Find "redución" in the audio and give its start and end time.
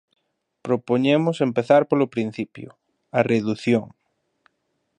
3.31-3.85